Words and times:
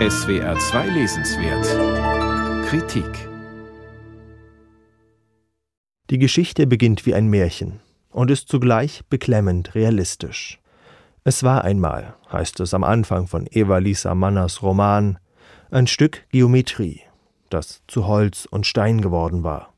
SWR 0.00 0.58
2 0.58 0.88
Lesenswert 0.88 2.66
Kritik 2.66 3.28
Die 6.10 6.18
Geschichte 6.18 6.66
beginnt 6.66 7.06
wie 7.06 7.14
ein 7.14 7.28
Märchen 7.28 7.78
und 8.10 8.32
ist 8.32 8.48
zugleich 8.48 9.04
beklemmend 9.08 9.76
realistisch. 9.76 10.58
Es 11.22 11.44
war 11.44 11.62
einmal, 11.62 12.16
heißt 12.32 12.58
es 12.58 12.74
am 12.74 12.82
Anfang 12.82 13.28
von 13.28 13.46
Eva-Lisa 13.48 14.16
Manners 14.16 14.64
Roman, 14.64 15.20
ein 15.70 15.86
Stück 15.86 16.26
Geometrie, 16.30 17.02
das 17.48 17.82
zu 17.86 18.08
Holz 18.08 18.48
und 18.50 18.66
Stein 18.66 19.00
geworden 19.00 19.44
war. 19.44 19.74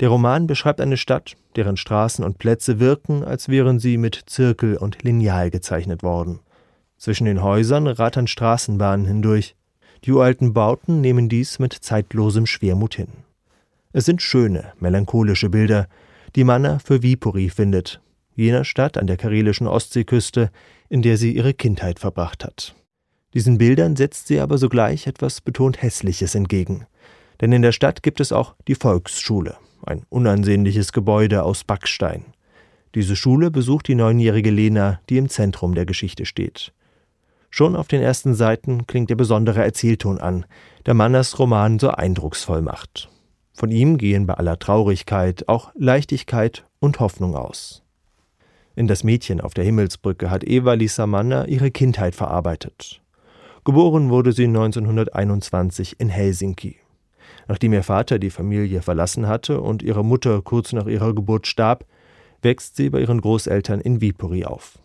Der 0.00 0.10
Roman 0.10 0.46
beschreibt 0.46 0.82
eine 0.82 0.98
Stadt, 0.98 1.36
deren 1.56 1.78
Straßen 1.78 2.22
und 2.22 2.36
Plätze 2.36 2.80
wirken, 2.80 3.24
als 3.24 3.48
wären 3.48 3.78
sie 3.78 3.96
mit 3.96 4.24
Zirkel 4.26 4.76
und 4.76 5.02
Lineal 5.04 5.50
gezeichnet 5.50 6.02
worden. 6.02 6.40
Zwischen 7.04 7.26
den 7.26 7.42
Häusern 7.42 7.86
rattern 7.86 8.26
Straßenbahnen 8.26 9.04
hindurch. 9.04 9.56
Die 10.06 10.12
uralten 10.12 10.54
Bauten 10.54 11.02
nehmen 11.02 11.28
dies 11.28 11.58
mit 11.58 11.74
zeitlosem 11.74 12.46
Schwermut 12.46 12.94
hin. 12.94 13.08
Es 13.92 14.06
sind 14.06 14.22
schöne, 14.22 14.72
melancholische 14.80 15.50
Bilder, 15.50 15.86
die 16.34 16.44
Manna 16.44 16.78
für 16.78 17.02
Viipuri 17.02 17.50
findet, 17.50 18.00
jener 18.34 18.64
Stadt 18.64 18.96
an 18.96 19.06
der 19.06 19.18
karelischen 19.18 19.66
Ostseeküste, 19.66 20.50
in 20.88 21.02
der 21.02 21.18
sie 21.18 21.36
ihre 21.36 21.52
Kindheit 21.52 21.98
verbracht 21.98 22.42
hat. 22.42 22.74
Diesen 23.34 23.58
Bildern 23.58 23.96
setzt 23.96 24.26
sie 24.28 24.40
aber 24.40 24.56
sogleich 24.56 25.06
etwas 25.06 25.42
betont 25.42 25.82
Hässliches 25.82 26.34
entgegen. 26.34 26.86
Denn 27.42 27.52
in 27.52 27.60
der 27.60 27.72
Stadt 27.72 28.02
gibt 28.02 28.18
es 28.18 28.32
auch 28.32 28.54
die 28.66 28.76
Volksschule, 28.76 29.58
ein 29.84 30.06
unansehnliches 30.08 30.94
Gebäude 30.94 31.42
aus 31.42 31.64
Backstein. 31.64 32.24
Diese 32.94 33.14
Schule 33.14 33.50
besucht 33.50 33.88
die 33.88 33.94
neunjährige 33.94 34.50
Lena, 34.50 35.02
die 35.10 35.18
im 35.18 35.28
Zentrum 35.28 35.74
der 35.74 35.84
Geschichte 35.84 36.24
steht. 36.24 36.72
Schon 37.56 37.76
auf 37.76 37.86
den 37.86 38.02
ersten 38.02 38.34
Seiten 38.34 38.84
klingt 38.88 39.10
der 39.10 39.14
besondere 39.14 39.62
Erzählton 39.62 40.18
an, 40.18 40.44
der 40.86 40.94
Manners 40.94 41.38
Roman 41.38 41.78
so 41.78 41.88
eindrucksvoll 41.90 42.62
macht. 42.62 43.08
Von 43.52 43.70
ihm 43.70 43.96
gehen 43.96 44.26
bei 44.26 44.34
aller 44.34 44.58
Traurigkeit 44.58 45.48
auch 45.48 45.70
Leichtigkeit 45.76 46.66
und 46.80 46.98
Hoffnung 46.98 47.36
aus. 47.36 47.84
In 48.74 48.88
das 48.88 49.04
Mädchen 49.04 49.40
auf 49.40 49.54
der 49.54 49.62
Himmelsbrücke 49.62 50.30
hat 50.30 50.42
Eva-Lisa 50.42 51.06
Manner 51.06 51.46
ihre 51.46 51.70
Kindheit 51.70 52.16
verarbeitet. 52.16 53.00
Geboren 53.62 54.10
wurde 54.10 54.32
sie 54.32 54.48
1921 54.48 56.00
in 56.00 56.08
Helsinki. 56.08 56.78
Nachdem 57.46 57.72
ihr 57.72 57.84
Vater 57.84 58.18
die 58.18 58.30
Familie 58.30 58.82
verlassen 58.82 59.28
hatte 59.28 59.60
und 59.60 59.80
ihre 59.80 60.04
Mutter 60.04 60.42
kurz 60.42 60.72
nach 60.72 60.86
ihrer 60.86 61.14
Geburt 61.14 61.46
starb, 61.46 61.84
wächst 62.42 62.74
sie 62.74 62.90
bei 62.90 62.98
ihren 62.98 63.20
Großeltern 63.20 63.80
in 63.80 64.00
Viipuri 64.00 64.44
auf. 64.44 64.80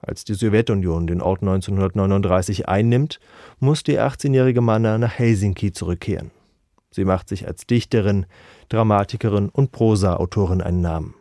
Als 0.00 0.24
die 0.24 0.34
Sowjetunion 0.34 1.06
den 1.06 1.20
Ort 1.20 1.42
1939 1.42 2.68
einnimmt, 2.68 3.18
muss 3.58 3.82
die 3.82 3.98
18-jährige 3.98 4.60
Manna 4.60 4.96
nach 4.98 5.18
Helsinki 5.18 5.72
zurückkehren. 5.72 6.30
Sie 6.90 7.04
macht 7.04 7.28
sich 7.28 7.46
als 7.46 7.66
Dichterin, 7.66 8.26
Dramatikerin 8.68 9.48
und 9.48 9.72
Prosa-Autorin 9.72 10.60
einen 10.60 10.80
Namen. 10.80 11.14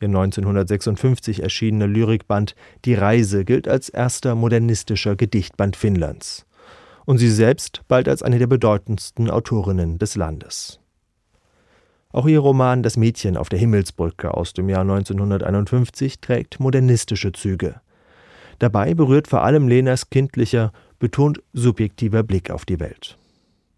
Ihr 0.00 0.08
1956 0.08 1.42
erschienener 1.42 1.86
Lyrikband 1.86 2.54
Die 2.84 2.94
Reise 2.94 3.44
gilt 3.44 3.68
als 3.68 3.88
erster 3.88 4.34
modernistischer 4.34 5.16
Gedichtband 5.16 5.76
Finnlands. 5.76 6.46
Und 7.06 7.18
sie 7.18 7.30
selbst 7.30 7.82
bald 7.88 8.08
als 8.08 8.22
eine 8.22 8.38
der 8.38 8.46
bedeutendsten 8.46 9.30
Autorinnen 9.30 9.98
des 9.98 10.16
Landes. 10.16 10.80
Auch 12.10 12.26
ihr 12.26 12.40
Roman 12.40 12.82
Das 12.82 12.96
Mädchen 12.96 13.36
auf 13.36 13.48
der 13.48 13.58
Himmelsbrücke 13.58 14.34
aus 14.34 14.52
dem 14.52 14.68
Jahr 14.68 14.82
1951 14.82 16.20
trägt 16.20 16.60
modernistische 16.60 17.32
Züge. 17.32 17.80
Dabei 18.58 18.94
berührt 18.94 19.28
vor 19.28 19.42
allem 19.42 19.68
Lenas 19.68 20.10
kindlicher, 20.10 20.72
betont 20.98 21.42
subjektiver 21.52 22.22
Blick 22.22 22.50
auf 22.50 22.64
die 22.64 22.80
Welt. 22.80 23.18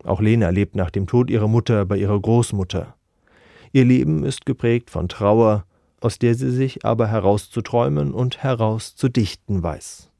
Auch 0.05 0.21
Lena 0.21 0.51
lebt 0.51 0.77
nach 0.77 0.91
dem 0.91 1.07
Tod 1.07 1.31
ihrer 1.31 1.49
Mutter 1.49 1.85
bei 1.85 1.97
ihrer 1.97 2.21
Großmutter. 2.21 2.95
Ihr 3.73 3.85
Leben 3.85 4.25
ist 4.25 4.47
geprägt 4.47 4.91
von 4.91 5.09
Trauer, 5.09 5.65
aus 6.01 6.19
der 6.19 6.35
sie 6.35 6.51
sich 6.51 6.85
aber 6.85 7.09
herauszuträumen 7.09 8.13
und 8.13 8.43
herauszudichten 8.43 9.63
weiß. 9.63 10.11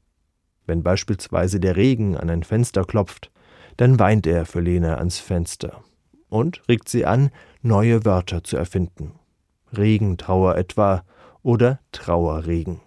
Wenn 0.65 0.83
beispielsweise 0.83 1.59
der 1.59 1.77
Regen 1.77 2.17
an 2.17 2.29
ein 2.29 2.43
Fenster 2.43 2.83
klopft, 2.83 3.31
dann 3.77 3.99
weint 3.99 4.27
er 4.27 4.45
für 4.45 4.59
Lena 4.59 4.97
ans 4.97 5.19
Fenster 5.19 5.81
und 6.29 6.61
regt 6.67 6.89
sie 6.89 7.05
an, 7.05 7.29
neue 7.61 8.03
Wörter 8.03 8.43
zu 8.43 8.57
erfinden. 8.57 9.13
Regentrauer 9.77 10.57
etwa 10.57 11.03
oder 11.43 11.79
Trauerregen. 11.91 12.81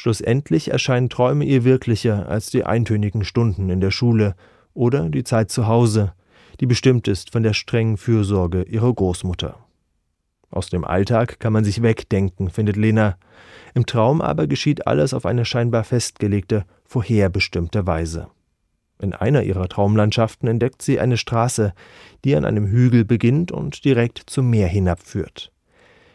Schlussendlich 0.00 0.70
erscheinen 0.70 1.10
Träume 1.10 1.44
ihr 1.44 1.62
wirklicher 1.62 2.26
als 2.26 2.48
die 2.48 2.64
eintönigen 2.64 3.22
Stunden 3.22 3.68
in 3.68 3.82
der 3.82 3.90
Schule 3.90 4.34
oder 4.72 5.10
die 5.10 5.24
Zeit 5.24 5.50
zu 5.50 5.66
Hause, 5.66 6.14
die 6.58 6.64
bestimmt 6.64 7.06
ist 7.06 7.32
von 7.32 7.42
der 7.42 7.52
strengen 7.52 7.98
Fürsorge 7.98 8.62
ihrer 8.62 8.94
Großmutter. 8.94 9.58
Aus 10.48 10.70
dem 10.70 10.86
Alltag 10.86 11.38
kann 11.38 11.52
man 11.52 11.64
sich 11.64 11.82
wegdenken, 11.82 12.48
findet 12.48 12.76
Lena. 12.76 13.18
Im 13.74 13.84
Traum 13.84 14.22
aber 14.22 14.46
geschieht 14.46 14.86
alles 14.86 15.12
auf 15.12 15.26
eine 15.26 15.44
scheinbar 15.44 15.84
festgelegte, 15.84 16.64
vorherbestimmte 16.86 17.86
Weise. 17.86 18.28
In 19.02 19.12
einer 19.12 19.42
ihrer 19.42 19.68
Traumlandschaften 19.68 20.48
entdeckt 20.48 20.80
sie 20.80 20.98
eine 20.98 21.18
Straße, 21.18 21.74
die 22.24 22.36
an 22.36 22.46
einem 22.46 22.66
Hügel 22.68 23.04
beginnt 23.04 23.52
und 23.52 23.84
direkt 23.84 24.22
zum 24.24 24.48
Meer 24.48 24.68
hinabführt. 24.68 25.52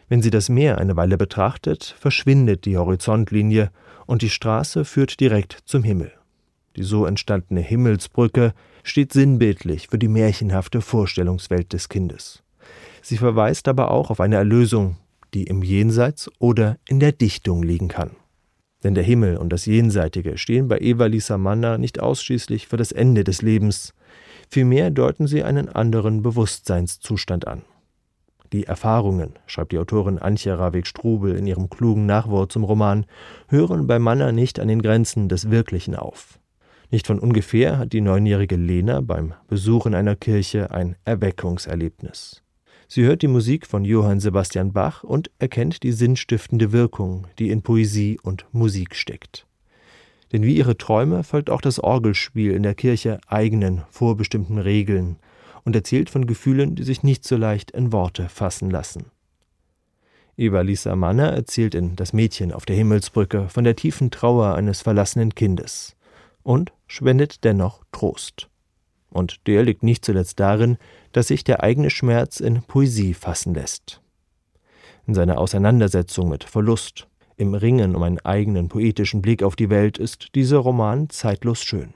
Wenn 0.08 0.22
sie 0.22 0.30
das 0.30 0.48
Meer 0.48 0.78
eine 0.78 0.96
Weile 0.96 1.18
betrachtet, 1.18 1.96
verschwindet 1.98 2.64
die 2.64 2.76
Horizontlinie 2.76 3.70
und 4.06 4.22
die 4.22 4.30
Straße 4.30 4.84
führt 4.84 5.18
direkt 5.18 5.58
zum 5.64 5.82
Himmel. 5.82 6.12
Die 6.76 6.84
so 6.84 7.06
entstandene 7.06 7.60
Himmelsbrücke 7.60 8.52
steht 8.84 9.12
sinnbildlich 9.12 9.88
für 9.88 9.98
die 9.98 10.08
märchenhafte 10.08 10.80
Vorstellungswelt 10.80 11.72
des 11.72 11.88
Kindes. 11.88 12.42
Sie 13.02 13.16
verweist 13.16 13.66
aber 13.66 13.90
auch 13.90 14.10
auf 14.10 14.20
eine 14.20 14.36
Erlösung, 14.36 14.96
die 15.34 15.44
im 15.44 15.62
Jenseits 15.62 16.30
oder 16.38 16.76
in 16.88 17.00
der 17.00 17.12
Dichtung 17.12 17.62
liegen 17.62 17.88
kann. 17.88 18.12
Denn 18.84 18.94
der 18.94 19.04
Himmel 19.04 19.38
und 19.38 19.50
das 19.50 19.66
Jenseitige 19.66 20.38
stehen 20.38 20.68
bei 20.68 20.78
Eva-Lisa 20.78 21.38
Manna 21.38 21.78
nicht 21.78 21.98
ausschließlich 21.98 22.68
für 22.68 22.76
das 22.76 22.92
Ende 22.92 23.24
des 23.24 23.42
Lebens, 23.42 23.94
vielmehr 24.50 24.90
deuten 24.90 25.26
sie 25.26 25.42
einen 25.42 25.68
anderen 25.68 26.22
Bewusstseinszustand 26.22 27.48
an. 27.48 27.62
Die 28.52 28.64
Erfahrungen, 28.64 29.34
schreibt 29.46 29.72
die 29.72 29.78
Autorin 29.78 30.18
Antje 30.18 30.58
Ravik-Strubel 30.58 31.36
in 31.36 31.46
ihrem 31.46 31.68
klugen 31.68 32.06
Nachwort 32.06 32.52
zum 32.52 32.64
Roman, 32.64 33.06
hören 33.48 33.86
bei 33.86 33.98
Manna 33.98 34.32
nicht 34.32 34.60
an 34.60 34.68
den 34.68 34.82
Grenzen 34.82 35.28
des 35.28 35.50
Wirklichen 35.50 35.94
auf. 35.96 36.38
Nicht 36.90 37.08
von 37.08 37.18
ungefähr 37.18 37.78
hat 37.78 37.92
die 37.92 38.00
neunjährige 38.00 38.56
Lena 38.56 39.00
beim 39.00 39.34
Besuch 39.48 39.86
in 39.86 39.94
einer 39.94 40.14
Kirche 40.14 40.70
ein 40.70 40.96
Erweckungserlebnis. 41.04 42.42
Sie 42.88 43.02
hört 43.02 43.22
die 43.22 43.28
Musik 43.28 43.66
von 43.66 43.84
Johann 43.84 44.20
Sebastian 44.20 44.72
Bach 44.72 45.02
und 45.02 45.30
erkennt 45.40 45.82
die 45.82 45.90
sinnstiftende 45.90 46.70
Wirkung, 46.70 47.26
die 47.40 47.50
in 47.50 47.62
Poesie 47.62 48.20
und 48.22 48.46
Musik 48.52 48.94
steckt. 48.94 49.46
Denn 50.32 50.44
wie 50.44 50.56
ihre 50.56 50.76
Träume 50.76 51.24
folgt 51.24 51.50
auch 51.50 51.60
das 51.60 51.80
Orgelspiel 51.80 52.52
in 52.52 52.62
der 52.62 52.74
Kirche 52.74 53.18
eigenen, 53.26 53.82
vorbestimmten 53.90 54.58
Regeln 54.58 55.16
und 55.66 55.74
erzählt 55.76 56.08
von 56.08 56.26
Gefühlen, 56.26 56.76
die 56.76 56.84
sich 56.84 57.02
nicht 57.02 57.26
so 57.26 57.36
leicht 57.36 57.72
in 57.72 57.92
Worte 57.92 58.28
fassen 58.28 58.70
lassen. 58.70 59.10
Eva-Lisa 60.38 60.94
Manner 60.94 61.32
erzählt 61.32 61.74
in 61.74 61.96
Das 61.96 62.12
Mädchen 62.12 62.52
auf 62.52 62.66
der 62.66 62.76
Himmelsbrücke 62.76 63.48
von 63.48 63.64
der 63.64 63.74
tiefen 63.74 64.10
Trauer 64.12 64.54
eines 64.54 64.82
verlassenen 64.82 65.34
Kindes 65.34 65.96
und 66.44 66.72
spendet 66.86 67.42
dennoch 67.42 67.82
Trost. 67.90 68.48
Und 69.10 69.46
der 69.48 69.64
liegt 69.64 69.82
nicht 69.82 70.04
zuletzt 70.04 70.38
darin, 70.38 70.78
dass 71.12 71.28
sich 71.28 71.42
der 71.42 71.62
eigene 71.62 71.90
Schmerz 71.90 72.38
in 72.38 72.62
Poesie 72.62 73.14
fassen 73.14 73.54
lässt. 73.54 74.00
In 75.06 75.14
seiner 75.14 75.38
Auseinandersetzung 75.38 76.28
mit 76.28 76.44
Verlust, 76.44 77.08
im 77.36 77.54
Ringen 77.54 77.96
um 77.96 78.02
einen 78.04 78.20
eigenen 78.20 78.68
poetischen 78.68 79.20
Blick 79.20 79.42
auf 79.42 79.56
die 79.56 79.70
Welt 79.70 79.98
ist 79.98 80.34
dieser 80.36 80.58
Roman 80.58 81.10
zeitlos 81.10 81.62
schön. 81.62 81.92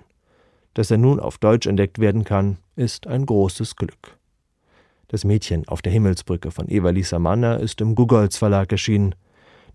Dass 0.75 0.91
er 0.91 0.99
nun 0.99 1.21
auf 1.21 1.39
Deutsch 1.39 1.67
entdeckt 1.67 1.99
werden 1.99 2.25
kann, 2.25 2.59
ist 2.81 3.07
ein 3.07 3.27
großes 3.27 3.77
Glück. 3.77 4.17
Das 5.09 5.25
Mädchen 5.25 5.69
auf 5.69 5.83
der 5.83 5.93
Himmelsbrücke 5.93 6.51
von 6.51 6.69
Eva-Lisa 6.69 7.19
Manner 7.19 7.61
ist 7.61 7.81
im 7.83 7.95
Gugolz 7.95 8.39
Verlag 8.39 8.73
erschienen. 8.73 9.15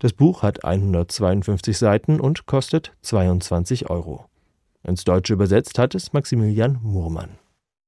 Das 0.00 0.12
Buch 0.12 0.42
hat 0.42 0.64
152 0.64 1.78
Seiten 1.78 2.20
und 2.20 2.46
kostet 2.46 2.92
22 3.02 3.88
Euro. 3.88 4.26
Ins 4.82 5.04
Deutsche 5.04 5.34
übersetzt 5.34 5.78
hat 5.78 5.94
es 5.94 6.12
Maximilian 6.12 6.80
Murmann. 6.82 7.38